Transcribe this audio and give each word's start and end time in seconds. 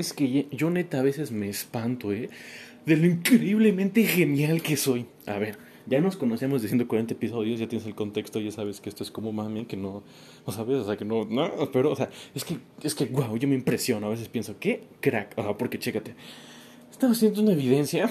Es 0.00 0.14
que 0.14 0.46
yo 0.50 0.70
neta 0.70 1.00
a 1.00 1.02
veces 1.02 1.30
me 1.30 1.50
espanto, 1.50 2.10
¿eh? 2.10 2.30
De 2.86 2.96
lo 2.96 3.06
increíblemente 3.06 4.02
genial 4.04 4.62
que 4.62 4.78
soy. 4.78 5.04
A 5.26 5.38
ver, 5.38 5.58
ya 5.86 6.00
nos 6.00 6.16
conocemos 6.16 6.62
de 6.62 6.68
140 6.68 7.12
episodios, 7.12 7.60
ya 7.60 7.68
tienes 7.68 7.86
el 7.86 7.94
contexto, 7.94 8.40
ya 8.40 8.50
sabes 8.50 8.80
que 8.80 8.88
esto 8.88 9.04
es 9.04 9.10
como 9.10 9.30
mami, 9.30 9.66
que 9.66 9.76
no, 9.76 10.02
no 10.46 10.52
sabes, 10.54 10.78
o 10.78 10.86
sea, 10.86 10.96
que 10.96 11.04
no, 11.04 11.26
no, 11.26 11.50
pero, 11.70 11.92
o 11.92 11.96
sea, 11.96 12.08
es 12.34 12.46
que, 12.46 12.56
es 12.82 12.94
que, 12.94 13.04
wow, 13.04 13.36
yo 13.36 13.46
me 13.46 13.54
impresiono, 13.54 14.06
a 14.06 14.10
veces 14.10 14.30
pienso, 14.30 14.54
qué 14.58 14.84
crack, 15.00 15.34
porque 15.58 15.78
chécate, 15.78 16.14
estaba 16.90 17.12
haciendo 17.12 17.42
una 17.42 17.52
evidencia 17.52 18.08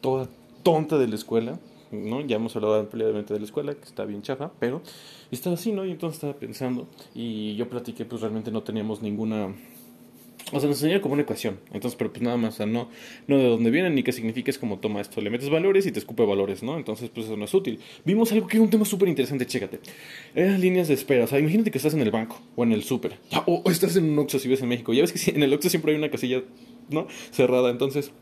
toda 0.00 0.28
tonta 0.62 0.98
de 0.98 1.08
la 1.08 1.16
escuela, 1.16 1.58
¿no? 1.90 2.20
Ya 2.20 2.36
hemos 2.36 2.54
hablado 2.54 2.78
ampliamente 2.78 3.34
de 3.34 3.40
la 3.40 3.46
escuela, 3.46 3.74
que 3.74 3.84
está 3.84 4.04
bien 4.04 4.22
chafa, 4.22 4.52
pero 4.60 4.82
estaba 5.32 5.54
así, 5.54 5.72
¿no? 5.72 5.84
Y 5.84 5.90
entonces 5.90 6.18
estaba 6.18 6.34
pensando, 6.34 6.86
y 7.12 7.56
yo 7.56 7.68
platiqué, 7.68 8.04
pues 8.04 8.20
realmente 8.20 8.52
no 8.52 8.62
teníamos 8.62 9.02
ninguna 9.02 9.52
o 10.50 10.60
sea, 10.60 10.68
nos 10.68 10.82
enseña 10.82 11.00
como 11.00 11.14
una 11.14 11.22
ecuación. 11.22 11.60
Entonces, 11.72 11.96
pero 11.96 12.12
pues 12.12 12.22
nada 12.22 12.36
más, 12.36 12.54
o 12.54 12.56
sea, 12.58 12.66
no, 12.66 12.88
no 13.26 13.38
de 13.38 13.44
dónde 13.44 13.70
viene 13.70 13.90
ni 13.90 14.02
qué 14.02 14.12
significa, 14.12 14.50
es 14.50 14.58
como 14.58 14.78
toma 14.78 15.00
esto, 15.00 15.20
le 15.20 15.30
metes 15.30 15.50
valores 15.50 15.86
y 15.86 15.92
te 15.92 15.98
escupe 15.98 16.24
valores, 16.24 16.62
¿no? 16.62 16.76
Entonces, 16.76 17.10
pues 17.10 17.26
eso 17.26 17.36
no 17.36 17.44
es 17.44 17.54
útil. 17.54 17.78
Vimos 18.04 18.32
algo 18.32 18.46
que 18.46 18.56
era 18.56 18.64
un 18.64 18.70
tema 18.70 18.84
súper 18.84 19.08
interesante, 19.08 19.46
chécate. 19.46 19.80
Eran 20.34 20.60
líneas 20.60 20.88
de 20.88 20.94
espera, 20.94 21.24
o 21.24 21.26
sea, 21.26 21.38
imagínate 21.38 21.70
que 21.70 21.78
estás 21.78 21.94
en 21.94 22.00
el 22.00 22.10
banco 22.10 22.40
o 22.56 22.64
en 22.64 22.72
el 22.72 22.82
súper, 22.82 23.18
o, 23.46 23.62
estás 23.70 23.96
en 23.96 24.10
un 24.10 24.18
Oxxo 24.18 24.38
si 24.38 24.48
ves 24.48 24.62
en 24.62 24.68
México. 24.68 24.92
Ya 24.92 25.02
ves 25.02 25.12
que 25.12 25.30
en 25.30 25.42
el 25.42 25.52
Oxxo 25.52 25.70
siempre 25.70 25.92
hay 25.92 25.98
una 25.98 26.10
casilla, 26.10 26.42
¿no? 26.90 27.06
Cerrada, 27.30 27.70
entonces 27.70 28.12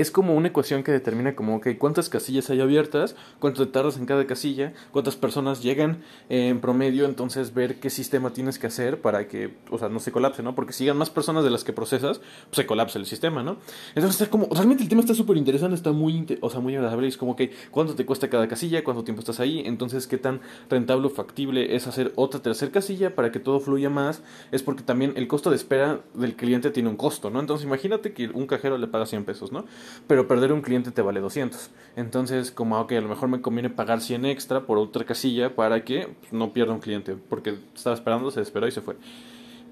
es 0.00 0.10
como 0.10 0.34
una 0.34 0.48
ecuación 0.48 0.82
que 0.82 0.92
determina 0.92 1.34
como, 1.34 1.56
ok, 1.56 1.68
cuántas 1.78 2.08
casillas 2.08 2.48
hay 2.50 2.60
abiertas, 2.60 3.16
cuánto 3.38 3.66
te 3.66 3.72
tardas 3.72 3.98
en 3.98 4.06
cada 4.06 4.26
casilla, 4.26 4.72
cuántas 4.92 5.16
personas 5.16 5.62
llegan 5.62 6.02
en 6.28 6.60
promedio, 6.60 7.04
entonces 7.04 7.52
ver 7.54 7.80
qué 7.80 7.90
sistema 7.90 8.32
tienes 8.32 8.58
que 8.58 8.66
hacer 8.66 9.00
para 9.00 9.28
que, 9.28 9.56
o 9.70 9.78
sea, 9.78 9.88
no 9.88 10.00
se 10.00 10.12
colapse, 10.12 10.42
¿no? 10.42 10.54
Porque 10.54 10.72
si 10.72 10.84
llegan 10.84 10.96
más 10.96 11.10
personas 11.10 11.44
de 11.44 11.50
las 11.50 11.64
que 11.64 11.72
procesas, 11.72 12.18
pues 12.18 12.56
se 12.56 12.66
colapsa 12.66 12.98
el 12.98 13.06
sistema, 13.06 13.42
¿no? 13.42 13.58
Entonces, 13.94 14.28
como, 14.28 14.48
realmente 14.50 14.82
el 14.82 14.88
tema 14.88 15.00
está 15.00 15.14
súper 15.14 15.36
interesante, 15.36 15.74
está 15.74 15.92
muy, 15.92 16.38
o 16.40 16.50
sea, 16.50 16.60
muy 16.60 16.74
agradable, 16.76 17.06
es 17.08 17.16
como, 17.16 17.32
ok, 17.32 17.42
cuánto 17.70 17.94
te 17.94 18.06
cuesta 18.06 18.30
cada 18.30 18.48
casilla, 18.48 18.82
cuánto 18.84 19.04
tiempo 19.04 19.20
estás 19.20 19.40
ahí, 19.40 19.62
entonces 19.66 20.06
qué 20.06 20.18
tan 20.18 20.40
rentable 20.68 21.06
o 21.06 21.10
factible 21.10 21.74
es 21.74 21.86
hacer 21.86 22.12
otra 22.16 22.40
tercera 22.40 22.72
casilla 22.72 23.14
para 23.14 23.32
que 23.32 23.38
todo 23.38 23.60
fluya 23.60 23.90
más, 23.90 24.22
es 24.50 24.62
porque 24.62 24.82
también 24.82 25.12
el 25.16 25.28
costo 25.28 25.50
de 25.50 25.56
espera 25.56 26.00
del 26.14 26.36
cliente 26.36 26.70
tiene 26.70 26.88
un 26.88 26.96
costo, 26.96 27.30
¿no? 27.30 27.40
Entonces, 27.40 27.66
imagínate 27.66 28.12
que 28.12 28.28
un 28.28 28.46
cajero 28.46 28.78
le 28.78 28.86
paga 28.86 29.06
100 29.06 29.24
pesos, 29.24 29.52
¿no? 29.52 29.64
Pero 30.06 30.28
perder 30.28 30.52
un 30.52 30.62
cliente 30.62 30.90
te 30.90 31.02
vale 31.02 31.20
200. 31.20 31.70
Entonces, 31.96 32.50
como, 32.50 32.78
ok, 32.80 32.92
a 32.92 33.00
lo 33.00 33.08
mejor 33.08 33.28
me 33.28 33.40
conviene 33.40 33.70
pagar 33.70 34.00
100 34.00 34.26
extra 34.26 34.66
por 34.66 34.78
otra 34.78 35.04
casilla 35.04 35.54
para 35.54 35.84
que 35.84 36.08
pues, 36.20 36.32
no 36.32 36.52
pierda 36.52 36.72
un 36.72 36.80
cliente, 36.80 37.16
porque 37.16 37.58
estaba 37.74 37.94
esperando, 37.94 38.30
se 38.30 38.40
esperó 38.40 38.66
y 38.66 38.72
se 38.72 38.80
fue. 38.80 38.96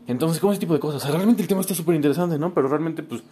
Entonces, 0.07 0.41
como 0.41 0.53
ese 0.53 0.61
tipo 0.61 0.73
de 0.73 0.81
cosas. 0.81 1.03
O 1.03 1.07
sea, 1.07 1.15
realmente 1.15 1.43
el 1.43 1.49
tema 1.49 1.61
está 1.61 1.75
súper 1.75 1.95
interesante, 1.95 2.39
¿no? 2.39 2.55
Pero 2.55 2.69
realmente, 2.69 3.03
pues, 3.03 3.23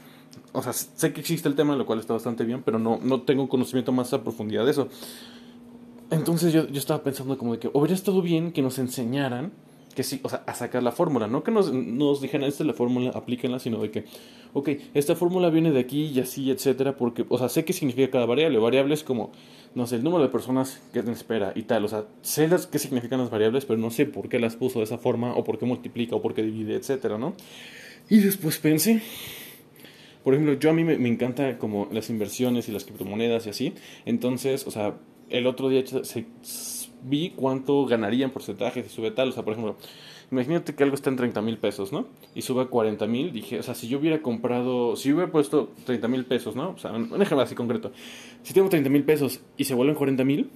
o 0.52 0.62
sea, 0.62 0.72
sé 0.72 1.12
que 1.12 1.20
existe 1.20 1.48
el 1.48 1.54
tema, 1.54 1.74
lo 1.74 1.86
cual 1.86 2.00
está 2.00 2.12
bastante 2.12 2.44
bien, 2.44 2.62
pero 2.62 2.78
no, 2.78 2.98
no 3.02 3.22
tengo 3.22 3.48
conocimiento 3.48 3.92
más 3.92 4.12
a 4.12 4.22
profundidad 4.22 4.64
de 4.64 4.72
eso. 4.72 4.88
Entonces 6.10 6.52
yo, 6.52 6.68
yo 6.68 6.78
estaba 6.78 7.02
pensando 7.02 7.36
como 7.36 7.52
de 7.52 7.58
que 7.58 7.70
hubiera 7.72 7.94
estado 7.94 8.22
bien 8.22 8.52
que 8.52 8.62
nos 8.62 8.78
enseñaran 8.78 9.52
que 9.96 10.02
sí, 10.02 10.20
o 10.22 10.28
sea, 10.28 10.44
a 10.46 10.54
sacar 10.54 10.82
la 10.82 10.92
fórmula, 10.92 11.26
no 11.26 11.42
que 11.42 11.50
nos, 11.50 11.72
nos 11.72 12.20
dijeran, 12.20 12.46
esta 12.46 12.62
es 12.62 12.66
la 12.66 12.74
fórmula, 12.74 13.10
aplíquenla, 13.14 13.58
sino 13.58 13.78
de 13.78 13.90
que, 13.90 14.04
ok, 14.52 14.68
esta 14.92 15.16
fórmula 15.16 15.48
viene 15.48 15.72
de 15.72 15.80
aquí 15.80 16.04
y 16.14 16.20
así, 16.20 16.50
etcétera, 16.50 16.96
porque, 16.98 17.24
o 17.28 17.38
sea, 17.38 17.48
sé 17.48 17.64
qué 17.64 17.72
significa 17.72 18.10
cada 18.10 18.26
variable, 18.26 18.58
variables 18.58 19.02
como, 19.02 19.32
no 19.74 19.86
sé, 19.86 19.96
el 19.96 20.04
número 20.04 20.22
de 20.22 20.28
personas 20.28 20.82
que 20.92 21.02
te 21.02 21.10
espera 21.10 21.52
y 21.56 21.62
tal, 21.62 21.86
o 21.86 21.88
sea, 21.88 22.04
sé 22.20 22.46
las, 22.46 22.66
qué 22.66 22.78
significan 22.78 23.18
las 23.18 23.30
variables, 23.30 23.64
pero 23.64 23.80
no 23.80 23.90
sé 23.90 24.04
por 24.04 24.28
qué 24.28 24.38
las 24.38 24.54
puso 24.56 24.80
de 24.80 24.84
esa 24.84 24.98
forma, 24.98 25.34
o 25.34 25.42
por 25.44 25.58
qué 25.58 25.64
multiplica, 25.64 26.14
o 26.14 26.20
por 26.20 26.34
qué 26.34 26.42
divide, 26.42 26.74
etcétera, 26.74 27.16
¿no? 27.16 27.34
Y 28.10 28.18
después 28.18 28.58
pensé, 28.58 29.00
por 30.22 30.34
ejemplo, 30.34 30.58
yo 30.58 30.68
a 30.68 30.74
mí 30.74 30.84
me, 30.84 30.98
me 30.98 31.08
encanta 31.08 31.56
como 31.56 31.88
las 31.90 32.10
inversiones 32.10 32.68
y 32.68 32.72
las 32.72 32.84
criptomonedas 32.84 33.46
y 33.46 33.50
así, 33.50 33.74
entonces, 34.04 34.66
o 34.66 34.70
sea, 34.70 34.98
el 35.30 35.46
otro 35.46 35.70
día 35.70 35.82
se 35.86 36.26
vi 37.02 37.30
cuánto 37.30 37.86
ganaría 37.86 38.24
en 38.24 38.30
porcentaje 38.30 38.82
si 38.82 38.88
sube 38.88 39.10
tal. 39.10 39.30
O 39.30 39.32
sea, 39.32 39.44
por 39.44 39.52
ejemplo, 39.52 39.76
imagínate 40.30 40.74
que 40.74 40.82
algo 40.82 40.94
está 40.94 41.10
en 41.10 41.16
30 41.16 41.42
mil 41.42 41.58
pesos, 41.58 41.92
¿no? 41.92 42.06
Y 42.34 42.42
sube 42.42 42.62
a 42.62 42.66
40 42.66 43.06
mil. 43.06 43.32
Dije, 43.32 43.58
o 43.58 43.62
sea, 43.62 43.74
si 43.74 43.88
yo 43.88 43.98
hubiera 43.98 44.22
comprado, 44.22 44.96
si 44.96 45.08
yo 45.08 45.16
hubiera 45.16 45.30
puesto 45.30 45.70
30 45.84 46.08
mil 46.08 46.24
pesos, 46.24 46.56
¿no? 46.56 46.70
O 46.70 46.78
sea, 46.78 46.92
un 46.92 47.22
ejemplo 47.22 47.40
así 47.40 47.54
concreto. 47.54 47.92
Si 48.42 48.54
tengo 48.54 48.68
30 48.68 48.90
mil 48.90 49.04
pesos 49.04 49.40
y 49.56 49.64
se 49.64 49.74
vuelven 49.74 49.94
40 49.94 50.24
mil, 50.24 50.50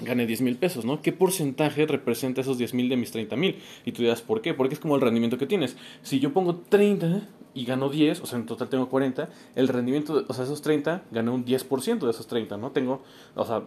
gané 0.00 0.26
10 0.26 0.42
mil 0.42 0.56
pesos, 0.56 0.84
¿no? 0.84 1.00
¿Qué 1.02 1.12
porcentaje 1.12 1.86
representa 1.86 2.40
esos 2.40 2.58
10 2.58 2.74
mil 2.74 2.88
de 2.88 2.96
mis 2.96 3.12
30 3.12 3.36
mil? 3.36 3.56
Y 3.84 3.92
tú 3.92 4.02
dirás, 4.02 4.22
¿por 4.22 4.40
qué? 4.40 4.54
Porque 4.54 4.74
es 4.74 4.80
como 4.80 4.96
el 4.96 5.00
rendimiento 5.00 5.38
que 5.38 5.46
tienes. 5.46 5.76
Si 6.02 6.18
yo 6.18 6.32
pongo 6.32 6.56
30 6.56 7.28
y 7.54 7.64
gano 7.64 7.88
10, 7.88 8.20
o 8.20 8.26
sea, 8.26 8.38
en 8.38 8.46
total 8.46 8.68
tengo 8.68 8.88
40, 8.88 9.28
el 9.54 9.68
rendimiento, 9.68 10.24
o 10.26 10.34
sea, 10.34 10.44
esos 10.44 10.62
30, 10.62 11.04
gané 11.12 11.30
un 11.30 11.44
10% 11.44 12.00
de 12.00 12.10
esos 12.10 12.26
30, 12.26 12.56
¿no? 12.56 12.72
Tengo, 12.72 13.02
o 13.36 13.44
sea, 13.44 13.62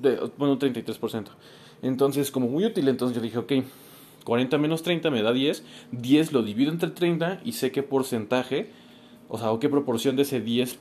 de, 0.00 0.30
bueno, 0.36 0.54
un 0.54 0.58
33%. 0.58 1.26
Entonces, 1.82 2.30
como 2.30 2.48
muy 2.48 2.64
útil, 2.64 2.88
entonces 2.88 3.16
yo 3.16 3.22
dije, 3.22 3.38
ok, 3.38 3.52
40 4.24 4.58
menos 4.58 4.82
30 4.82 5.10
me 5.10 5.22
da 5.22 5.32
10, 5.32 5.62
10 5.92 6.32
lo 6.32 6.42
divido 6.42 6.72
entre 6.72 6.88
el 6.88 6.94
30 6.94 7.42
y 7.44 7.52
sé 7.52 7.70
qué 7.70 7.82
porcentaje, 7.82 8.70
o 9.28 9.38
sea, 9.38 9.52
o 9.52 9.60
qué 9.60 9.68
proporción 9.68 10.16
de 10.16 10.22
ese 10.22 10.40
10 10.40 10.78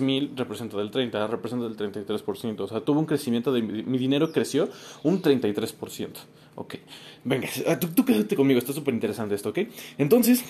mil 0.00 0.32
representa 0.36 0.76
del 0.76 0.90
30, 0.90 1.26
representa 1.26 1.68
del 1.68 1.76
33%, 1.76 2.60
o 2.60 2.66
sea, 2.66 2.80
tuvo 2.80 3.00
un 3.00 3.06
crecimiento 3.06 3.52
de 3.52 3.62
mi, 3.62 3.98
dinero 3.98 4.32
creció 4.32 4.68
un 5.02 5.22
33%. 5.22 6.08
Ok, 6.54 6.76
venga, 7.24 7.48
ah, 7.68 7.78
tú, 7.78 7.88
tú 7.88 8.04
quédate 8.04 8.34
conmigo, 8.34 8.58
está 8.58 8.72
súper 8.72 8.94
interesante 8.94 9.34
esto, 9.34 9.50
ok. 9.50 9.58
Entonces, 9.98 10.42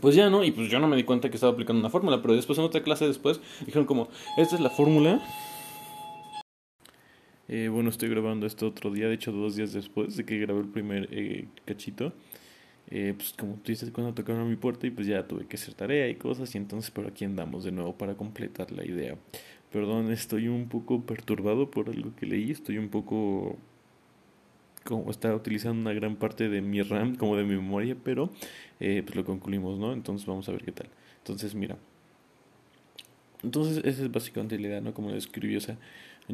pues 0.00 0.14
ya, 0.14 0.30
¿no? 0.30 0.42
Y 0.42 0.50
pues 0.50 0.68
yo 0.68 0.80
no 0.80 0.88
me 0.88 0.96
di 0.96 1.04
cuenta 1.04 1.30
que 1.30 1.36
estaba 1.36 1.52
aplicando 1.52 1.80
una 1.80 1.90
fórmula, 1.90 2.22
pero 2.22 2.34
después 2.34 2.58
en 2.58 2.64
otra 2.64 2.82
clase 2.82 3.06
después 3.06 3.40
dijeron 3.64 3.86
como, 3.86 4.08
esta 4.36 4.56
es 4.56 4.60
la 4.60 4.70
fórmula 4.70 5.20
eh, 7.52 7.68
bueno, 7.68 7.90
estoy 7.90 8.08
grabando 8.08 8.46
esto 8.46 8.68
otro 8.68 8.92
día, 8.92 9.08
de 9.08 9.14
hecho 9.14 9.32
dos 9.32 9.56
días 9.56 9.72
después 9.72 10.16
de 10.16 10.24
que 10.24 10.38
grabé 10.38 10.60
el 10.60 10.68
primer 10.68 11.08
eh, 11.10 11.48
cachito. 11.64 12.12
Eh, 12.88 13.12
pues 13.16 13.32
como 13.36 13.54
tú 13.54 13.72
dices, 13.72 13.90
cuando 13.90 14.14
tocaron 14.14 14.42
a 14.42 14.44
mi 14.44 14.54
puerta 14.54 14.86
y 14.86 14.90
pues 14.90 15.08
ya 15.08 15.26
tuve 15.26 15.46
que 15.46 15.56
hacer 15.56 15.74
tarea 15.74 16.08
y 16.08 16.14
cosas 16.14 16.54
y 16.54 16.58
entonces 16.58 16.92
por 16.92 17.08
aquí 17.08 17.24
andamos 17.24 17.64
de 17.64 17.72
nuevo 17.72 17.98
para 17.98 18.14
completar 18.14 18.70
la 18.70 18.84
idea. 18.86 19.16
Perdón, 19.72 20.12
estoy 20.12 20.46
un 20.46 20.68
poco 20.68 21.02
perturbado 21.02 21.72
por 21.72 21.88
algo 21.90 22.14
que 22.14 22.26
leí, 22.26 22.52
estoy 22.52 22.78
un 22.78 22.88
poco 22.88 23.58
como 24.84 25.10
está 25.10 25.34
utilizando 25.34 25.80
una 25.80 25.92
gran 25.92 26.16
parte 26.16 26.48
de 26.48 26.60
mi 26.62 26.82
RAM 26.82 27.16
como 27.16 27.36
de 27.36 27.42
mi 27.42 27.56
memoria, 27.56 27.96
pero 28.04 28.30
pues 28.78 29.16
lo 29.16 29.24
concluimos, 29.24 29.78
¿no? 29.78 29.92
Entonces 29.92 30.24
vamos 30.26 30.48
a 30.48 30.52
ver 30.52 30.62
qué 30.64 30.72
tal. 30.72 30.88
Entonces 31.18 31.54
mira, 31.54 31.76
entonces 33.42 33.78
esa 33.84 34.02
es 34.02 34.10
básicamente 34.12 34.58
la 34.58 34.68
idea, 34.68 34.80
¿no? 34.80 34.94
Como 34.94 35.12
describí, 35.12 35.56
o 35.56 35.60
sea, 35.60 35.76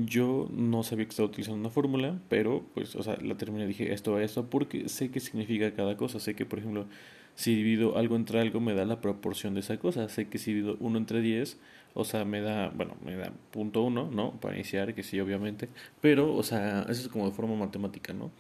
yo 0.05 0.49
no 0.53 0.83
sabía 0.83 1.05
que 1.05 1.11
estaba 1.11 1.29
utilizando 1.29 1.61
una 1.61 1.71
fórmula, 1.71 2.21
pero 2.29 2.65
pues, 2.75 2.97
o 2.97 3.03
sea, 3.03 3.17
la 3.23 3.37
terminé 3.37 3.67
dije 3.67 3.93
esto 3.93 4.17
a 4.17 4.23
esto 4.23 4.49
porque 4.51 4.89
sé 4.89 5.11
qué 5.11 5.21
significa 5.21 5.75
cada 5.75 5.97
cosa. 5.97 6.21
Sé 6.21 6.35
que, 6.35 6.47
por 6.47 6.59
ejemplo, 6.59 6.87
si 7.35 7.55
divido 7.55 7.99
algo 7.99 8.17
entre 8.17 8.41
algo 8.41 8.61
me 8.61 8.75
da 8.75 8.85
la 8.85 9.01
proporción 9.01 9.55
de 9.55 9.61
esa 9.61 9.79
cosa. 9.79 10.09
Sé 10.09 10.29
que 10.29 10.39
si 10.39 10.55
divido 10.55 10.77
1 10.81 10.99
entre 10.99 11.21
10, 11.21 11.59
o 11.95 12.05
sea, 12.05 12.25
me 12.25 12.41
da, 12.41 12.71
bueno, 12.71 12.97
me 13.05 13.17
da 13.17 13.33
punto 13.51 13.83
1, 13.83 14.11
¿no? 14.11 14.33
Para 14.41 14.55
iniciar, 14.55 14.95
que 14.95 15.03
sí, 15.03 15.19
obviamente. 15.21 15.69
Pero, 16.01 16.35
o 16.35 16.43
sea, 16.43 16.83
eso 16.83 17.03
es 17.03 17.09
como 17.09 17.27
de 17.27 17.33
forma 17.33 17.55
matemática, 17.57 18.13
¿no? 18.13 18.31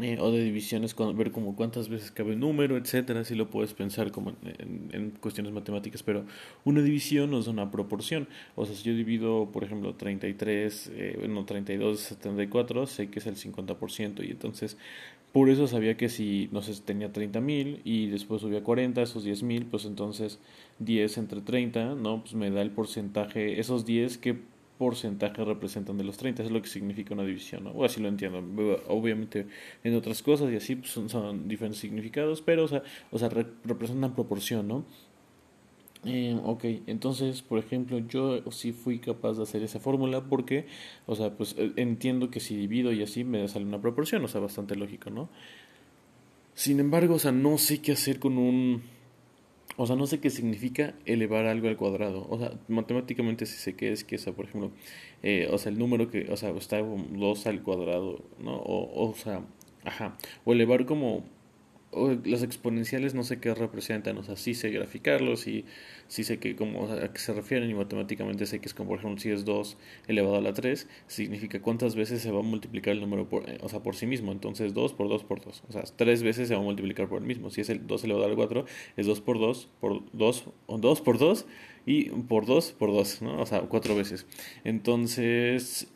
Eh, 0.00 0.16
o 0.20 0.30
de 0.30 0.44
divisiones, 0.44 0.94
ver 1.14 1.32
como 1.32 1.56
cuántas 1.56 1.88
veces 1.88 2.10
cabe 2.10 2.32
el 2.32 2.40
número, 2.40 2.76
etcétera, 2.76 3.24
si 3.24 3.34
lo 3.34 3.50
puedes 3.50 3.74
pensar 3.74 4.12
como 4.12 4.32
en, 4.42 5.10
cuestiones 5.20 5.52
matemáticas, 5.52 6.02
pero 6.02 6.24
una 6.64 6.82
división 6.82 7.30
no 7.30 7.38
es 7.38 7.48
una 7.48 7.70
proporción. 7.70 8.28
O 8.54 8.64
sea, 8.64 8.76
si 8.76 8.84
yo 8.84 8.94
divido, 8.94 9.50
por 9.50 9.64
ejemplo, 9.64 9.94
33, 9.94 10.92
eh, 10.94 11.26
no, 11.28 11.44
32 11.44 12.00
74, 12.00 12.86
sé 12.86 13.08
que 13.10 13.18
es 13.18 13.26
el 13.26 13.36
50%, 13.36 14.24
y 14.24 14.30
entonces 14.30 14.76
por 15.32 15.50
eso 15.50 15.66
sabía 15.66 15.96
que 15.96 16.08
si, 16.08 16.48
no 16.52 16.62
sé, 16.62 16.80
tenía 16.82 17.12
30 17.12 17.40
mil 17.40 17.80
y 17.84 18.06
después 18.06 18.42
subía 18.42 18.62
40, 18.62 19.02
esos 19.02 19.24
10 19.24 19.42
mil, 19.42 19.66
pues 19.66 19.84
entonces 19.84 20.38
10 20.78 21.18
entre 21.18 21.40
30, 21.40 21.94
¿no? 21.96 22.20
Pues 22.22 22.34
me 22.34 22.50
da 22.50 22.62
el 22.62 22.70
porcentaje, 22.70 23.60
esos 23.60 23.84
10 23.84 24.18
que 24.18 24.38
porcentaje 24.78 25.44
representan 25.44 25.98
de 25.98 26.04
los 26.04 26.16
30, 26.16 26.44
es 26.44 26.50
lo 26.50 26.62
que 26.62 26.68
significa 26.68 27.14
una 27.14 27.24
división, 27.24 27.64
¿no? 27.64 27.70
o 27.70 27.84
así 27.84 28.00
lo 28.00 28.08
entiendo, 28.08 28.38
obviamente 28.88 29.46
en 29.84 29.94
otras 29.94 30.22
cosas 30.22 30.50
y 30.52 30.56
así 30.56 30.76
pues, 30.76 30.92
son, 30.92 31.48
diferentes 31.48 31.80
significados, 31.80 32.40
pero 32.40 32.64
o 32.64 32.68
sea, 32.68 32.82
o 33.10 33.18
sea 33.18 33.28
representan 33.28 34.14
proporción, 34.14 34.68
¿no? 34.68 34.84
Eh, 36.04 36.38
ok, 36.44 36.64
entonces, 36.86 37.42
por 37.42 37.58
ejemplo, 37.58 37.98
yo 37.98 38.40
sí 38.52 38.72
fui 38.72 39.00
capaz 39.00 39.34
de 39.34 39.42
hacer 39.42 39.64
esa 39.64 39.80
fórmula 39.80 40.24
porque, 40.24 40.66
o 41.06 41.16
sea, 41.16 41.36
pues 41.36 41.56
eh, 41.58 41.72
entiendo 41.74 42.30
que 42.30 42.38
si 42.38 42.56
divido 42.56 42.92
y 42.92 43.02
así 43.02 43.24
me 43.24 43.46
sale 43.48 43.64
una 43.64 43.80
proporción, 43.80 44.24
o 44.24 44.28
sea, 44.28 44.40
bastante 44.40 44.76
lógico, 44.76 45.10
¿no? 45.10 45.28
Sin 46.54 46.78
embargo, 46.78 47.14
o 47.14 47.18
sea, 47.18 47.32
no 47.32 47.58
sé 47.58 47.80
qué 47.80 47.92
hacer 47.92 48.20
con 48.20 48.38
un 48.38 48.82
o 49.78 49.86
sea, 49.86 49.94
no 49.94 50.08
sé 50.08 50.18
qué 50.18 50.28
significa 50.28 50.94
elevar 51.06 51.46
algo 51.46 51.68
al 51.68 51.76
cuadrado. 51.76 52.26
O 52.28 52.38
sea, 52.38 52.52
matemáticamente 52.66 53.46
sí 53.46 53.56
sé 53.56 53.76
qué 53.76 53.92
es 53.92 54.02
que, 54.02 54.16
esa, 54.16 54.32
por 54.32 54.46
ejemplo, 54.46 54.72
eh, 55.22 55.48
o 55.52 55.56
sea, 55.56 55.70
el 55.70 55.78
número 55.78 56.10
que, 56.10 56.26
o 56.32 56.36
sea, 56.36 56.50
está 56.50 56.78
2 56.78 57.46
al 57.46 57.62
cuadrado, 57.62 58.24
¿no? 58.40 58.56
O, 58.56 59.08
o 59.10 59.14
sea, 59.14 59.42
ajá. 59.84 60.18
O 60.44 60.52
elevar 60.52 60.84
como 60.84 61.24
los 61.92 62.42
exponenciales 62.42 63.14
no 63.14 63.22
sé 63.22 63.40
qué 63.40 63.54
representan, 63.54 64.18
o 64.18 64.22
sea, 64.22 64.36
sí 64.36 64.54
sé 64.54 64.70
graficarlos 64.70 65.46
y 65.46 65.64
sí 66.06 66.22
sé 66.22 66.38
que 66.38 66.54
como 66.54 66.86
a 66.86 67.12
qué 67.12 67.18
se 67.18 67.32
refieren 67.32 67.70
y 67.70 67.74
matemáticamente 67.74 68.46
sé 68.46 68.60
que 68.60 68.66
es 68.66 68.74
como 68.74 68.90
por 68.90 68.98
ejemplo 68.98 69.20
si 69.20 69.30
es 69.30 69.44
2 69.44 69.78
elevado 70.06 70.36
a 70.36 70.40
la 70.40 70.52
3, 70.52 70.86
significa 71.06 71.62
cuántas 71.62 71.96
veces 71.96 72.20
se 72.20 72.30
va 72.30 72.40
a 72.40 72.42
multiplicar 72.42 72.92
el 72.92 73.00
número 73.00 73.28
por, 73.28 73.48
eh, 73.48 73.58
o 73.62 73.68
sea, 73.68 73.80
por 73.80 73.96
sí 73.96 74.06
mismo, 74.06 74.32
entonces 74.32 74.74
2 74.74 74.92
por 74.92 75.08
2 75.08 75.24
por 75.24 75.40
2, 75.42 75.62
o 75.68 75.72
sea, 75.72 75.82
3 75.82 76.22
veces 76.22 76.48
se 76.48 76.54
va 76.54 76.60
a 76.60 76.64
multiplicar 76.64 77.08
por 77.08 77.20
el 77.20 77.26
mismo, 77.26 77.50
si 77.50 77.62
es 77.62 77.70
el 77.70 77.86
2 77.86 78.04
elevado 78.04 78.26
a 78.26 78.28
la 78.28 78.36
4 78.36 78.66
es 78.96 79.06
2 79.06 79.20
por 79.22 79.38
2 79.38 79.68
por 79.80 80.02
2 80.12 80.44
o 80.66 80.78
2 80.78 81.00
por 81.00 81.18
2 81.18 81.46
y 81.86 82.10
por 82.10 82.44
2 82.44 82.72
por 82.72 82.92
2, 82.92 83.22
¿no? 83.22 83.40
O 83.40 83.46
sea, 83.46 83.62
4 83.62 83.96
veces. 83.96 84.26
Entonces, 84.62 85.88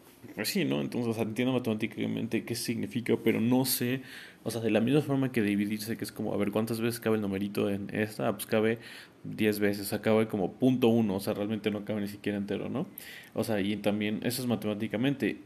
sí, 0.44 0.64
¿no? 0.64 0.80
Entonces, 0.80 1.10
o 1.10 1.14
sea, 1.14 1.24
entiendo 1.24 1.52
matemáticamente 1.52 2.44
qué 2.44 2.54
significa, 2.54 3.16
pero 3.22 3.40
no 3.40 3.64
sé, 3.64 4.02
o 4.42 4.50
sea, 4.50 4.60
de 4.60 4.70
la 4.70 4.80
misma 4.80 5.02
forma 5.02 5.32
que 5.32 5.42
dividirse, 5.42 5.96
que 5.96 6.04
es 6.04 6.12
como, 6.12 6.32
a 6.34 6.36
ver, 6.36 6.50
¿cuántas 6.50 6.80
veces 6.80 7.00
cabe 7.00 7.16
el 7.16 7.22
numerito 7.22 7.70
en 7.70 7.88
esta? 7.94 8.32
Pues 8.32 8.46
cabe 8.46 8.78
10 9.24 9.60
veces, 9.60 9.92
o 9.92 9.98
sea, 9.98 10.26
como 10.28 10.52
punto 10.52 10.88
uno, 10.88 11.16
o 11.16 11.20
sea, 11.20 11.34
realmente 11.34 11.70
no 11.70 11.84
cabe 11.84 12.00
ni 12.00 12.08
siquiera 12.08 12.38
entero, 12.38 12.68
¿no? 12.68 12.86
O 13.34 13.44
sea, 13.44 13.60
y 13.60 13.76
también, 13.76 14.20
eso 14.24 14.42
es 14.42 14.48
matemáticamente 14.48 15.38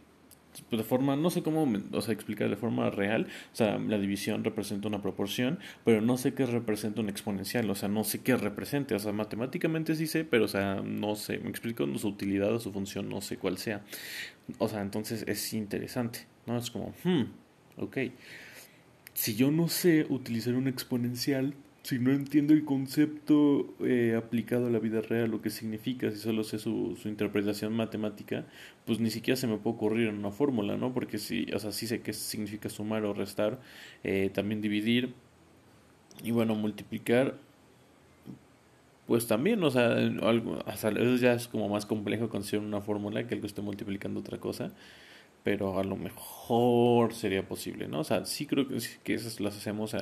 de 0.71 0.83
forma, 0.83 1.17
no 1.17 1.31
sé 1.31 1.43
cómo, 1.43 1.71
o 1.93 2.01
sea, 2.01 2.15
explicar 2.15 2.49
de 2.49 2.57
forma 2.57 2.91
real, 2.91 3.27
o 3.53 3.57
sea, 3.57 3.79
la 3.79 3.99
división 3.99 4.45
representa 4.45 4.89
una 4.89 5.03
proporción, 5.03 5.59
pero 5.85 6.01
no 6.01 6.17
sé 6.17 6.35
qué 6.35 6.47
representa 6.47 7.01
un 7.01 7.09
exponencial, 7.09 7.69
o 7.71 7.75
sea, 7.75 7.89
no 7.89 8.05
sé 8.05 8.21
qué 8.21 8.37
represente, 8.37 8.95
o 8.95 8.99
sea, 8.99 9.13
matemáticamente 9.13 9.95
sí 9.95 10.07
sé, 10.07 10.25
pero, 10.25 10.45
o 10.45 10.49
sea, 10.49 10.83
no 10.85 11.15
sé, 11.17 11.39
me 11.39 11.51
explico 11.51 11.87
su 11.99 12.09
utilidad 12.09 12.53
o 12.53 12.61
su 12.61 12.73
función, 12.73 13.09
no 13.09 13.21
sé 13.21 13.37
cuál 13.37 13.59
sea. 13.59 13.83
O 14.59 14.69
sea, 14.69 14.81
entonces 14.81 15.25
es 15.27 15.53
interesante, 15.55 16.27
¿no? 16.47 16.57
Es 16.57 16.71
como, 16.71 16.95
hmm, 17.05 17.23
ok. 17.79 17.99
Si 19.15 19.35
yo 19.35 19.51
no 19.51 19.69
sé 19.69 20.07
utilizar 20.09 20.55
un 20.55 20.69
exponencial, 20.69 21.55
si 21.87 22.01
no 22.01 22.11
entiendo 22.11 22.53
el 22.53 22.65
concepto 22.65 23.73
eh, 23.79 24.17
aplicado 24.19 24.67
a 24.67 24.71
la 24.71 24.81
vida 24.81 25.03
real, 25.03 25.31
lo 25.31 25.41
que 25.41 25.51
significa, 25.51 26.11
si 26.11 26.17
solo 26.17 26.43
sé 26.43 26.59
su, 26.59 26.99
su, 27.01 27.09
interpretación 27.09 27.73
matemática, 27.77 28.45
pues 28.85 28.99
ni 28.99 29.09
siquiera 29.09 29.37
se 29.37 29.47
me 29.47 29.57
puede 29.57 29.77
ocurrir 29.77 30.09
en 30.09 30.19
una 30.19 30.33
fórmula, 30.33 30.77
¿no? 30.77 30.93
Porque 30.93 31.19
si, 31.19 31.47
o 31.53 31.61
sea, 31.61 31.71
sí 31.71 31.87
sé 31.87 32.01
qué 32.01 32.13
significa 32.13 32.69
sumar 32.71 33.05
o 33.05 33.15
restar, 33.15 33.61
eh, 34.03 34.33
también 34.35 34.61
dividir 34.61 35.15
y 36.25 36.33
bueno, 36.33 36.57
multiplicar, 36.57 37.39
pues 39.07 39.29
también, 39.29 39.63
o 39.63 39.71
sea, 39.71 39.93
algo, 39.93 40.59
o 40.67 40.71
eso 40.71 41.17
ya 41.17 41.35
es 41.35 41.47
como 41.47 41.69
más 41.69 41.87
complejo 41.87 42.29
considerar 42.29 42.67
una 42.67 42.81
fórmula 42.81 43.29
que 43.29 43.37
algo 43.37 43.47
esté 43.47 43.63
multiplicando 43.63 44.19
otra 44.19 44.39
cosa 44.39 44.73
pero 45.47 45.79
a 45.79 45.85
lo 45.85 45.95
mejor 45.95 47.15
sería 47.15 47.47
posible, 47.47 47.87
¿no? 47.87 48.01
O 48.01 48.05
sea, 48.05 48.25
sí 48.25 48.47
creo 48.47 48.67
que, 48.67 49.15
esas 49.15 49.39
las 49.39 49.57
hacemos, 49.57 49.95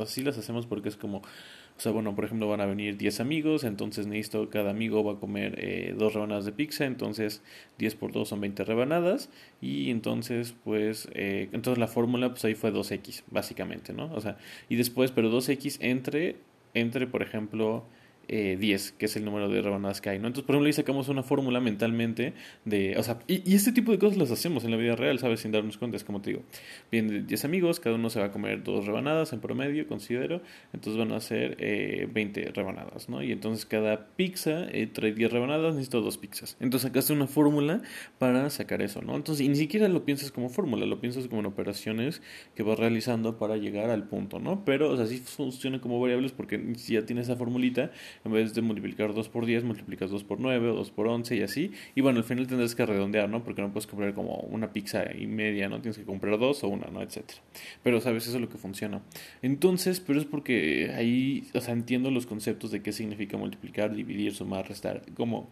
así 0.00 0.22
las 0.22 0.38
hacemos 0.38 0.64
porque 0.64 0.88
es 0.88 0.96
como, 0.96 1.18
o 1.18 1.78
sea, 1.78 1.90
bueno, 1.90 2.14
por 2.14 2.24
ejemplo, 2.24 2.46
van 2.46 2.60
a 2.60 2.66
venir 2.66 2.96
10 2.96 3.18
amigos, 3.18 3.64
entonces 3.64 4.06
necesito, 4.06 4.48
cada 4.48 4.70
amigo 4.70 5.02
va 5.02 5.14
a 5.14 5.16
comer 5.16 5.56
eh, 5.58 5.92
dos 5.98 6.14
rebanadas 6.14 6.44
de 6.44 6.52
pizza, 6.52 6.84
entonces 6.84 7.42
10 7.78 7.96
por 7.96 8.12
2 8.12 8.28
son 8.28 8.40
20 8.40 8.62
rebanadas, 8.62 9.28
y 9.60 9.90
entonces, 9.90 10.54
pues, 10.62 11.08
eh, 11.14 11.48
entonces 11.50 11.80
la 11.80 11.88
fórmula, 11.88 12.28
pues 12.28 12.44
ahí 12.44 12.54
fue 12.54 12.72
2x, 12.72 13.24
básicamente, 13.28 13.92
¿no? 13.92 14.14
O 14.14 14.20
sea, 14.20 14.38
y 14.68 14.76
después, 14.76 15.10
pero 15.10 15.32
2x 15.32 15.78
entre, 15.80 16.36
entre, 16.74 17.08
por 17.08 17.22
ejemplo, 17.22 17.82
eh, 18.28 18.56
10, 18.58 18.92
que 18.92 19.06
es 19.06 19.16
el 19.16 19.24
número 19.24 19.48
de 19.48 19.62
rebanadas 19.62 20.00
que 20.00 20.10
hay, 20.10 20.18
¿no? 20.18 20.26
Entonces, 20.26 20.46
por 20.46 20.54
ejemplo, 20.54 20.66
ahí 20.66 20.72
sacamos 20.72 21.08
una 21.08 21.22
fórmula 21.22 21.60
mentalmente 21.60 22.34
de, 22.64 22.96
o 22.98 23.02
sea, 23.02 23.18
y, 23.26 23.54
este 23.54 23.72
tipo 23.72 23.92
de 23.92 23.98
cosas 23.98 24.18
las 24.18 24.30
hacemos 24.30 24.64
en 24.64 24.70
la 24.72 24.76
vida 24.76 24.96
real, 24.96 25.18
¿sabes? 25.18 25.40
Sin 25.40 25.52
darnos 25.52 25.78
cuenta, 25.78 25.96
es 25.96 26.04
como 26.04 26.20
te 26.20 26.30
digo, 26.30 26.42
vienen 26.90 27.26
10 27.26 27.44
amigos, 27.44 27.80
cada 27.80 27.96
uno 27.96 28.10
se 28.10 28.20
va 28.20 28.26
a 28.26 28.32
comer 28.32 28.62
dos 28.62 28.86
rebanadas 28.86 29.32
en 29.32 29.40
promedio, 29.40 29.86
considero, 29.86 30.40
entonces 30.72 30.98
van 30.98 31.12
a 31.12 31.20
ser 31.20 31.56
eh, 31.60 32.08
20 32.12 32.52
rebanadas, 32.52 33.08
¿no? 33.08 33.22
Y 33.22 33.32
entonces 33.32 33.64
cada 33.66 34.08
pizza 34.16 34.66
eh, 34.70 34.86
trae 34.86 35.12
10 35.12 35.32
rebanadas, 35.32 35.74
necesito 35.74 36.00
dos 36.00 36.18
pizzas. 36.18 36.56
Entonces 36.60 36.88
sacaste 36.88 37.12
una 37.12 37.26
fórmula 37.26 37.82
para 38.18 38.50
sacar 38.50 38.82
eso, 38.82 39.02
¿no? 39.02 39.16
Entonces, 39.16 39.44
y 39.44 39.48
ni 39.48 39.56
siquiera 39.56 39.88
lo 39.88 40.04
piensas 40.04 40.32
como 40.32 40.48
fórmula, 40.48 40.86
lo 40.86 41.00
piensas 41.00 41.28
como 41.28 41.40
en 41.40 41.46
operaciones 41.46 42.22
que 42.54 42.62
vas 42.62 42.78
realizando 42.78 43.38
para 43.38 43.56
llegar 43.56 43.90
al 43.90 44.08
punto, 44.08 44.38
¿no? 44.38 44.64
Pero, 44.64 44.90
o 44.90 44.96
sea, 44.96 45.06
sí 45.06 45.18
funciona 45.18 45.80
como 45.80 46.00
variables 46.00 46.32
porque 46.32 46.74
si 46.76 46.94
ya 46.94 47.06
tienes 47.06 47.26
esa 47.26 47.36
formulita, 47.36 47.90
en 48.24 48.32
vez 48.32 48.54
de 48.54 48.62
multiplicar 48.62 49.14
2 49.14 49.28
por 49.28 49.46
10, 49.46 49.64
multiplicas 49.64 50.10
2 50.10 50.24
por 50.24 50.40
9 50.40 50.70
o 50.70 50.74
2 50.74 50.90
por 50.90 51.06
11 51.06 51.36
y 51.36 51.42
así. 51.42 51.72
Y 51.94 52.00
bueno, 52.00 52.18
al 52.18 52.24
final 52.24 52.46
tendrás 52.46 52.74
que 52.74 52.86
redondear, 52.86 53.28
¿no? 53.28 53.42
Porque 53.44 53.62
no 53.62 53.70
puedes 53.70 53.86
comprar 53.86 54.14
como 54.14 54.36
una 54.50 54.72
pizza 54.72 55.04
y 55.16 55.26
media, 55.26 55.68
¿no? 55.68 55.80
Tienes 55.80 55.98
que 55.98 56.04
comprar 56.04 56.38
dos 56.38 56.64
o 56.64 56.68
una, 56.68 56.86
¿no? 56.88 57.02
Etcétera. 57.02 57.40
Pero, 57.82 58.00
¿sabes? 58.00 58.26
Eso 58.26 58.36
es 58.36 58.40
lo 58.40 58.48
que 58.48 58.58
funciona. 58.58 59.02
Entonces, 59.42 60.00
pero 60.00 60.18
es 60.18 60.24
porque 60.24 60.92
ahí, 60.94 61.48
o 61.54 61.60
sea, 61.60 61.74
entiendo 61.74 62.10
los 62.10 62.26
conceptos 62.26 62.70
de 62.70 62.82
qué 62.82 62.92
significa 62.92 63.36
multiplicar, 63.36 63.94
dividir, 63.94 64.34
sumar, 64.34 64.68
restar. 64.68 65.02
Como... 65.14 65.48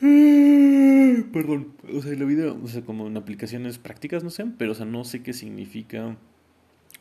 Perdón, 0.00 1.74
o 1.94 2.00
sea, 2.00 2.14
la 2.14 2.24
vida, 2.24 2.52
o 2.52 2.66
sea, 2.66 2.82
como 2.82 3.06
en 3.06 3.16
aplicaciones 3.18 3.78
prácticas, 3.78 4.24
no 4.24 4.30
sé, 4.30 4.46
pero, 4.56 4.72
o 4.72 4.74
sea, 4.74 4.86
no 4.86 5.04
sé 5.04 5.22
qué 5.22 5.34
significa 5.34 6.16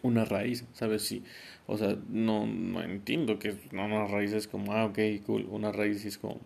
una 0.02 0.26
raíz, 0.26 0.66
¿sabes? 0.74 1.04
Sí, 1.04 1.24
o 1.68 1.78
sea, 1.78 1.98
no, 2.10 2.48
no 2.48 2.82
entiendo 2.82 3.38
que 3.38 3.56
no, 3.72 3.86
una 3.86 4.08
raíz 4.08 4.34
es 4.34 4.48
como, 4.48 4.74
ah, 4.74 4.86
ok, 4.86 4.98
cool, 5.26 5.46
una 5.52 5.72
raíz 5.72 6.04
es 6.04 6.18
como, 6.18 6.40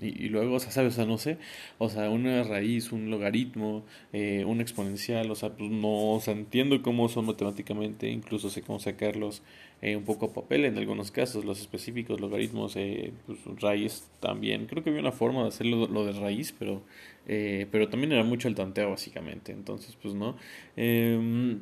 y, 0.00 0.28
luego, 0.28 0.54
o 0.54 0.60
sea, 0.60 0.70
¿sabes? 0.70 0.92
O 0.94 0.96
sea, 0.96 1.04
no 1.04 1.18
sé, 1.18 1.38
o 1.78 1.88
sea, 1.88 2.10
una 2.10 2.44
raíz, 2.44 2.92
un 2.92 3.10
logaritmo, 3.10 3.84
eh, 4.12 4.44
un 4.46 4.60
exponencial, 4.60 5.30
o 5.30 5.34
sea, 5.34 5.50
pues 5.56 5.70
no, 5.70 6.12
o 6.12 6.20
sea, 6.20 6.34
entiendo 6.34 6.80
cómo 6.82 7.08
son 7.08 7.26
matemáticamente, 7.26 8.08
incluso 8.08 8.50
sé 8.50 8.62
cómo 8.62 8.78
sacarlos 8.78 9.42
eh, 9.82 9.96
un 9.96 10.04
poco 10.04 10.26
a 10.26 10.32
papel 10.32 10.64
en 10.64 10.78
algunos 10.78 11.10
casos, 11.10 11.44
los 11.44 11.60
específicos, 11.60 12.20
logaritmos, 12.20 12.76
eh, 12.76 13.12
pues 13.26 13.38
raíz 13.60 14.08
también, 14.20 14.66
creo 14.66 14.84
que 14.84 14.90
había 14.90 15.02
una 15.02 15.12
forma 15.12 15.42
de 15.42 15.48
hacerlo 15.48 15.88
lo 15.88 16.04
de 16.04 16.12
raíz, 16.12 16.54
pero, 16.56 16.82
eh, 17.26 17.66
pero 17.72 17.88
también 17.88 18.12
era 18.12 18.22
mucho 18.22 18.48
el 18.48 18.54
tanteo 18.54 18.90
básicamente, 18.90 19.50
entonces, 19.52 19.96
pues 20.00 20.14
no. 20.14 20.36
Eh, 20.76 21.58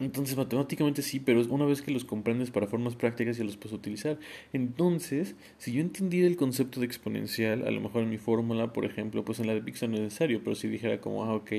entonces, 0.00 0.36
matemáticamente 0.36 1.02
sí, 1.02 1.20
pero 1.20 1.40
una 1.48 1.64
vez 1.64 1.82
que 1.82 1.90
los 1.92 2.04
comprendes 2.04 2.50
para 2.50 2.66
formas 2.66 2.96
prácticas 2.96 3.36
ya 3.36 3.44
los 3.44 3.56
puedes 3.56 3.72
utilizar. 3.72 4.18
Entonces, 4.52 5.36
si 5.58 5.72
yo 5.72 5.80
entendiera 5.80 6.26
el 6.26 6.36
concepto 6.36 6.80
de 6.80 6.86
exponencial, 6.86 7.66
a 7.66 7.70
lo 7.70 7.80
mejor 7.80 8.02
en 8.02 8.10
mi 8.10 8.18
fórmula, 8.18 8.72
por 8.72 8.84
ejemplo, 8.84 9.24
pues 9.24 9.38
en 9.40 9.46
la 9.46 9.54
de 9.54 9.62
Pixar 9.62 9.88
no 9.88 9.96
es 9.96 10.02
necesario, 10.02 10.42
pero 10.42 10.56
si 10.56 10.68
dijera 10.68 11.00
como, 11.00 11.24
ah, 11.24 11.34
ok, 11.34 11.52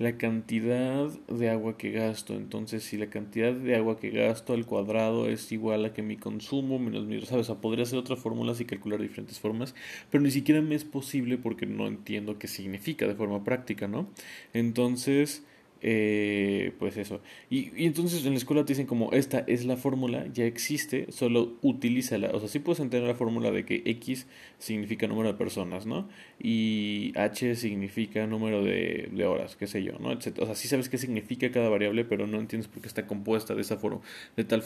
la 0.00 0.16
cantidad 0.16 1.10
de 1.28 1.50
agua 1.50 1.76
que 1.76 1.90
gasto, 1.90 2.34
entonces 2.34 2.82
si 2.82 2.96
la 2.96 3.10
cantidad 3.10 3.52
de 3.52 3.76
agua 3.76 4.00
que 4.00 4.08
gasto 4.08 4.54
al 4.54 4.64
cuadrado 4.64 5.28
es 5.28 5.52
igual 5.52 5.84
a 5.84 5.92
que 5.92 6.02
mi 6.02 6.16
consumo 6.16 6.78
menos 6.78 7.04
mi, 7.04 7.20
¿sabes? 7.20 7.50
O 7.50 7.60
podría 7.60 7.82
hacer 7.82 7.98
otras 7.98 8.18
fórmulas 8.18 8.60
y 8.62 8.64
calcular 8.64 8.98
diferentes 9.00 9.38
formas, 9.38 9.74
pero 10.10 10.24
ni 10.24 10.30
siquiera 10.30 10.62
me 10.62 10.74
es 10.74 10.84
posible 10.84 11.36
porque 11.36 11.66
no 11.66 11.86
entiendo 11.86 12.38
qué 12.38 12.48
significa 12.48 13.06
de 13.06 13.14
forma 13.14 13.44
práctica, 13.44 13.88
¿no? 13.88 14.08
Entonces 14.54 15.44
eh, 15.82 16.72
pues 16.78 16.96
eso. 16.96 17.20
Y, 17.48 17.72
y, 17.74 17.86
entonces 17.86 18.24
en 18.26 18.32
la 18.32 18.38
escuela 18.38 18.64
te 18.64 18.72
dicen 18.72 18.86
como 18.86 19.12
esta 19.12 19.44
es 19.46 19.64
la 19.64 19.76
fórmula, 19.76 20.26
ya 20.32 20.44
existe, 20.44 21.10
solo 21.10 21.54
utilízala. 21.62 22.30
O 22.32 22.40
sea, 22.40 22.48
sí 22.48 22.58
puedes 22.58 22.80
entender 22.80 23.08
la 23.08 23.14
fórmula 23.14 23.50
de 23.50 23.64
que 23.64 23.82
X 23.84 24.26
significa 24.58 25.06
número 25.06 25.32
de 25.32 25.38
personas, 25.38 25.86
¿no? 25.86 26.08
Y 26.38 27.12
H 27.16 27.56
significa 27.56 28.26
número 28.26 28.62
de, 28.62 29.08
de 29.10 29.24
horas, 29.24 29.56
qué 29.56 29.66
sé 29.66 29.82
yo, 29.82 29.98
¿no? 29.98 30.10
O 30.10 30.20
sea, 30.20 30.54
sí 30.54 30.68
sabes 30.68 30.88
qué 30.88 30.98
significa 30.98 31.50
cada 31.50 31.68
variable, 31.68 32.04
pero 32.04 32.26
no 32.26 32.38
entiendes 32.38 32.68
por 32.68 32.82
qué 32.82 32.88
está 32.88 33.06
compuesta 33.06 33.54
de 33.54 33.62
esa 33.62 33.78
forma, 33.78 34.00
de 34.36 34.44
tal, 34.44 34.62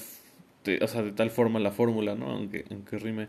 o 0.81 0.89
sea, 0.89 1.03
de 1.03 1.13
tal 1.13 1.31
forma 1.31 1.61
la 1.61 1.71
fórmula, 1.71 2.15
¿no? 2.15 2.31
Aunque, 2.31 2.65
aunque 2.71 2.99
rime. 2.99 3.29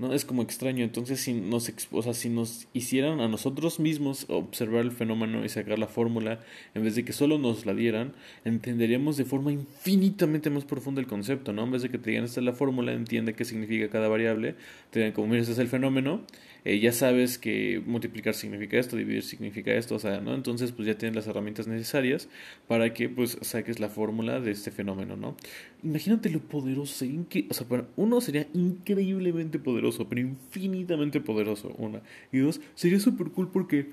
¿No? 0.00 0.14
Es 0.14 0.24
como 0.24 0.42
extraño. 0.42 0.82
Entonces, 0.82 1.20
si 1.20 1.34
nos, 1.34 1.70
o 1.92 2.02
sea, 2.02 2.14
si 2.14 2.28
nos 2.28 2.66
hicieran 2.72 3.20
a 3.20 3.28
nosotros 3.28 3.78
mismos 3.78 4.24
observar 4.28 4.80
el 4.80 4.92
fenómeno 4.92 5.44
y 5.44 5.48
sacar 5.48 5.78
la 5.78 5.86
fórmula, 5.86 6.40
en 6.74 6.82
vez 6.82 6.94
de 6.94 7.04
que 7.04 7.12
solo 7.12 7.38
nos 7.38 7.66
la 7.66 7.74
dieran, 7.74 8.12
entenderíamos 8.44 9.16
de 9.16 9.24
forma 9.24 9.52
infinitamente 9.52 10.50
más 10.50 10.64
profunda 10.64 11.00
el 11.00 11.06
concepto, 11.06 11.52
¿no? 11.52 11.64
En 11.64 11.70
vez 11.70 11.82
de 11.82 11.90
que 11.90 11.98
te 11.98 12.10
digan, 12.10 12.24
esta 12.24 12.40
es 12.40 12.46
la 12.46 12.52
fórmula, 12.52 12.92
entiende 12.92 13.34
qué 13.34 13.44
significa 13.44 13.88
cada 13.90 14.08
variable, 14.08 14.54
te 14.90 15.00
digan, 15.00 15.12
como, 15.12 15.28
mira, 15.28 15.42
este 15.42 15.52
es 15.52 15.58
el 15.58 15.68
fenómeno, 15.68 16.22
eh, 16.64 16.78
ya 16.78 16.92
sabes 16.92 17.38
que 17.38 17.82
multiplicar 17.86 18.34
significa 18.34 18.78
esto, 18.78 18.96
dividir 18.96 19.22
significa 19.22 19.72
esto, 19.72 19.94
o 19.94 19.98
sea, 19.98 20.20
¿no? 20.20 20.34
Entonces, 20.34 20.72
pues 20.72 20.86
ya 20.86 20.96
tienes 20.96 21.16
las 21.16 21.26
herramientas 21.26 21.66
necesarias 21.66 22.28
para 22.68 22.92
que, 22.92 23.08
pues, 23.08 23.38
saques 23.40 23.80
la 23.80 23.88
fórmula 23.88 24.40
de 24.40 24.50
este 24.50 24.70
fenómeno, 24.70 25.16
¿no? 25.16 25.36
Imagínate 25.82 26.28
lo 26.28 26.40
poderoso, 26.40 27.04
o 27.04 27.54
sea, 27.54 27.66
para 27.66 27.86
uno 27.96 28.20
sería 28.20 28.46
increíblemente 28.52 29.58
poderoso, 29.58 29.89
pero 30.08 30.20
infinitamente 30.20 31.20
poderoso, 31.20 31.74
una. 31.78 32.02
Y 32.32 32.38
dos, 32.38 32.60
sería 32.74 33.00
súper 33.00 33.30
cool 33.30 33.48
porque 33.48 33.90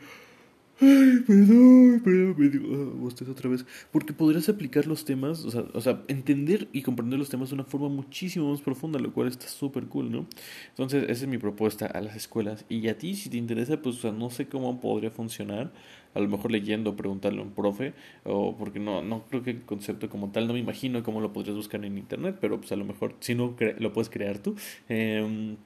Ay, 0.79 1.23
perdón, 1.25 2.01
perdón, 2.03 2.35
me 2.37 2.49
digo, 2.49 2.67
ah, 3.01 3.31
otra 3.31 3.49
vez. 3.49 3.65
Porque 3.91 4.13
podrías 4.13 4.47
aplicar 4.47 4.85
los 4.85 5.05
temas, 5.05 5.43
o 5.43 5.49
sea, 5.49 5.65
o 5.73 5.81
sea, 5.81 6.03
entender 6.07 6.67
y 6.71 6.83
comprender 6.83 7.17
los 7.17 7.29
temas 7.29 7.49
de 7.49 7.55
una 7.55 7.63
forma 7.63 7.89
muchísimo 7.89 8.51
más 8.51 8.61
profunda, 8.61 8.99
lo 8.99 9.11
cual 9.11 9.27
está 9.27 9.47
súper 9.47 9.87
cool, 9.87 10.11
¿no? 10.11 10.27
Entonces, 10.69 11.05
esa 11.05 11.25
es 11.25 11.27
mi 11.27 11.39
propuesta 11.39 11.87
a 11.87 11.99
las 12.01 12.15
escuelas. 12.15 12.63
Y 12.69 12.87
a 12.89 12.97
ti, 12.97 13.15
si 13.15 13.29
te 13.29 13.37
interesa, 13.37 13.81
pues, 13.81 13.97
o 13.97 14.01
sea, 14.01 14.11
no 14.11 14.29
sé 14.29 14.47
cómo 14.47 14.79
podría 14.79 15.09
funcionar. 15.09 15.73
A 16.13 16.19
lo 16.19 16.27
mejor 16.27 16.51
leyendo, 16.51 16.95
preguntarle 16.95 17.39
a 17.39 17.43
un 17.43 17.53
profe, 17.53 17.93
o 18.23 18.55
porque 18.55 18.79
no, 18.79 19.01
no 19.01 19.25
creo 19.29 19.41
que 19.41 19.51
el 19.51 19.61
concepto 19.63 20.09
como 20.09 20.31
tal, 20.31 20.47
no 20.47 20.53
me 20.53 20.59
imagino 20.59 21.01
cómo 21.01 21.21
lo 21.21 21.33
podrías 21.33 21.55
buscar 21.55 21.83
en 21.85 21.97
internet, 21.97 22.37
pero 22.39 22.59
pues 22.59 22.71
a 22.71 22.75
lo 22.75 22.85
mejor, 22.85 23.15
si 23.19 23.33
no, 23.33 23.55
lo 23.79 23.93
puedes 23.93 24.09
crear 24.09 24.37
tú. 24.39 24.55
Eh, 24.89 25.57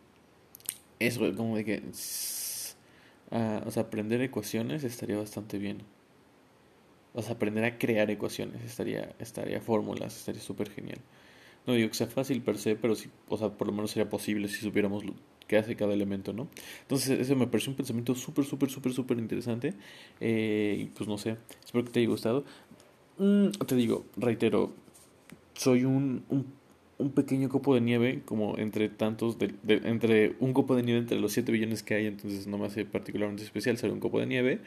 eso, 1.07 1.35
como 1.35 1.57
de 1.57 1.65
que 1.65 1.83
o 3.31 3.71
sea, 3.71 3.83
aprender 3.83 4.21
ecuaciones 4.21 4.83
estaría 4.83 5.17
bastante 5.17 5.57
bien. 5.57 5.83
O 7.13 7.21
sea, 7.21 7.33
aprender 7.33 7.63
a 7.65 7.77
crear 7.77 8.09
ecuaciones 8.09 8.63
estaría, 8.63 9.13
estaría 9.19 9.61
fórmulas, 9.61 10.17
estaría 10.17 10.41
súper 10.41 10.69
genial. 10.69 10.99
No 11.67 11.73
digo 11.73 11.89
que 11.89 11.95
sea 11.95 12.07
fácil 12.07 12.41
per 12.41 12.57
se, 12.57 12.75
pero 12.75 12.95
sí, 12.95 13.09
o 13.27 13.37
sea, 13.37 13.49
por 13.49 13.67
lo 13.67 13.73
menos 13.73 13.91
sería 13.91 14.09
posible 14.09 14.47
si 14.47 14.61
supiéramos 14.61 15.03
qué 15.47 15.57
hace 15.57 15.75
cada 15.75 15.93
elemento, 15.93 16.33
¿no? 16.33 16.47
Entonces, 16.81 17.19
eso 17.19 17.35
me 17.35 17.47
pareció 17.47 17.71
un 17.71 17.77
pensamiento 17.77 18.15
súper, 18.15 18.45
súper, 18.45 18.69
súper, 18.69 18.93
súper 18.93 19.19
interesante. 19.19 19.73
Eh, 20.19 20.77
y 20.79 20.85
pues 20.85 21.07
no 21.07 21.17
sé, 21.17 21.37
espero 21.63 21.85
que 21.85 21.91
te 21.91 21.99
haya 21.99 22.09
gustado. 22.09 22.45
Mm, 23.17 23.49
te 23.49 23.75
digo, 23.75 24.05
reitero, 24.17 24.73
soy 25.53 25.85
un 25.85 26.23
un 27.01 27.11
pequeño 27.11 27.49
copo 27.49 27.75
de 27.75 27.81
nieve, 27.81 28.21
como 28.25 28.57
entre 28.57 28.89
tantos, 28.89 29.37
entre 29.67 30.35
un 30.39 30.53
copo 30.53 30.75
de 30.75 30.83
nieve 30.83 30.99
entre 30.99 31.19
los 31.19 31.33
7 31.33 31.51
billones 31.51 31.83
que 31.83 31.95
hay, 31.95 32.05
entonces 32.07 32.47
no 32.47 32.57
me 32.57 32.67
hace 32.67 32.85
particularmente 32.85 33.43
especial 33.43 33.77
ser 33.77 33.91
un 33.91 33.99
copo 33.99 34.19
de 34.19 34.27
nieve. 34.27 34.59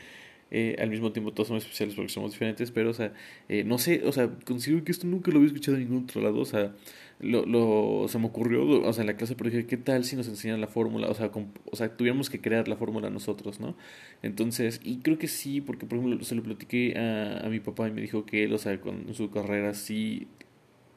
Eh, 0.50 0.76
al 0.78 0.90
mismo 0.90 1.10
tiempo 1.10 1.32
todos 1.32 1.48
somos 1.48 1.64
especiales 1.64 1.94
porque 1.96 2.10
somos 2.12 2.32
diferentes, 2.32 2.70
pero, 2.70 2.90
o 2.90 2.94
sea, 2.94 3.12
eh, 3.48 3.64
no 3.64 3.78
sé, 3.78 4.02
o 4.04 4.12
sea, 4.12 4.30
considero 4.44 4.84
que 4.84 4.92
esto 4.92 5.06
nunca 5.06 5.30
lo 5.30 5.38
había 5.38 5.48
escuchado 5.48 5.76
en 5.76 5.84
ningún 5.84 6.04
otro 6.04 6.20
lado, 6.20 6.38
o 6.38 6.44
sea, 6.44 6.72
lo, 7.18 7.46
lo, 7.46 8.06
se 8.08 8.18
me 8.18 8.26
ocurrió, 8.26 8.64
o 8.64 8.92
sea, 8.92 9.02
en 9.02 9.06
la 9.08 9.16
clase, 9.16 9.34
pero 9.34 9.50
dije, 9.50 9.66
¿qué 9.66 9.76
tal 9.76 10.04
si 10.04 10.16
nos 10.16 10.28
enseñan 10.28 10.60
la 10.60 10.68
fórmula? 10.68 11.08
O 11.08 11.14
sea, 11.14 11.30
o 11.72 11.76
sea, 11.76 11.96
tuviéramos 11.96 12.30
que 12.30 12.40
crear 12.40 12.68
la 12.68 12.76
fórmula 12.76 13.10
nosotros, 13.10 13.58
¿no? 13.58 13.74
Entonces, 14.22 14.80
y 14.84 14.98
creo 14.98 15.18
que 15.18 15.28
sí, 15.28 15.60
porque, 15.60 15.86
por 15.86 15.98
ejemplo, 15.98 16.24
se 16.24 16.34
lo 16.34 16.42
platiqué 16.42 16.96
a, 16.98 17.46
a 17.46 17.48
mi 17.48 17.60
papá 17.60 17.88
y 17.88 17.92
me 17.92 18.02
dijo 18.02 18.24
que 18.26 18.44
él, 18.44 18.52
o 18.52 18.58
sea, 18.58 18.80
con 18.80 19.12
su 19.14 19.30
carrera 19.30 19.74
sí 19.74 20.28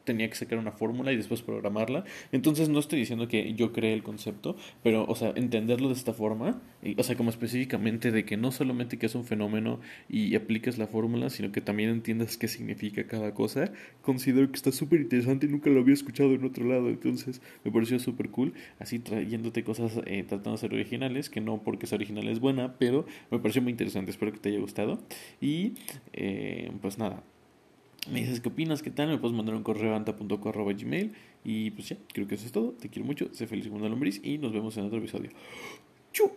tenía 0.07 0.29
que 0.29 0.35
sacar 0.35 0.57
una 0.57 0.71
fórmula 0.71 1.11
y 1.11 1.17
después 1.17 1.41
programarla. 1.41 2.05
Entonces 2.31 2.69
no 2.69 2.79
estoy 2.79 2.97
diciendo 2.99 3.27
que 3.27 3.53
yo 3.53 3.73
creé 3.73 3.93
el 3.93 4.01
concepto, 4.01 4.55
pero, 4.81 5.05
o 5.05 5.15
sea, 5.15 5.33
entenderlo 5.35 5.89
de 5.89 5.93
esta 5.93 6.13
forma, 6.13 6.61
o 6.97 7.03
sea, 7.03 7.17
como 7.17 7.29
específicamente 7.29 8.11
de 8.11 8.23
que 8.23 8.37
no 8.37 8.51
solamente 8.51 8.97
que 8.97 9.05
es 9.05 9.15
un 9.15 9.25
fenómeno 9.25 9.81
y 10.09 10.33
apliques 10.35 10.77
la 10.77 10.87
fórmula, 10.87 11.29
sino 11.29 11.51
que 11.51 11.59
también 11.61 11.89
entiendas 11.89 12.37
qué 12.37 12.47
significa 12.47 13.05
cada 13.05 13.33
cosa, 13.33 13.71
considero 14.01 14.49
que 14.49 14.55
está 14.55 14.71
súper 14.71 15.01
interesante 15.01 15.45
y 15.45 15.49
nunca 15.49 15.69
lo 15.69 15.81
había 15.81 15.93
escuchado 15.93 16.33
en 16.33 16.45
otro 16.45 16.65
lado. 16.65 16.89
Entonces 16.89 17.41
me 17.65 17.71
pareció 17.71 17.99
súper 17.99 18.29
cool, 18.29 18.53
así 18.79 18.99
trayéndote 18.99 19.63
cosas, 19.63 19.99
eh, 20.05 20.23
tratando 20.23 20.53
de 20.53 20.57
ser 20.57 20.73
originales, 20.73 21.29
que 21.29 21.41
no 21.41 21.61
porque 21.63 21.85
sea 21.85 21.97
original 21.97 22.27
es 22.29 22.39
buena, 22.39 22.77
pero 22.79 23.05
me 23.29 23.39
pareció 23.39 23.61
muy 23.61 23.71
interesante. 23.71 24.11
Espero 24.11 24.31
que 24.31 24.39
te 24.39 24.49
haya 24.49 24.59
gustado. 24.59 24.99
Y 25.41 25.73
eh, 26.13 26.71
pues 26.81 26.97
nada, 26.97 27.23
me 28.11 28.21
dices 28.21 28.39
qué 28.39 28.49
opinas, 28.49 28.81
qué 28.81 28.91
tal, 28.91 29.09
me 29.09 29.17
puedes 29.17 29.35
mandar 29.35 29.55
un 29.55 29.63
correo 29.63 29.95
anta.co.gmail 29.95 31.13
y 31.43 31.71
pues 31.71 31.89
ya, 31.89 31.97
creo 32.13 32.27
que 32.27 32.35
eso 32.35 32.45
es 32.45 32.51
todo. 32.51 32.71
Te 32.71 32.89
quiero 32.89 33.05
mucho, 33.05 33.29
sé 33.33 33.47
feliz 33.47 33.67
como 33.67 33.79
una 33.79 33.89
lombriz 33.89 34.21
y 34.23 34.37
nos 34.37 34.53
vemos 34.53 34.77
en 34.77 34.85
otro 34.85 34.99
episodio. 34.99 35.29
¡Chu! 36.11 36.31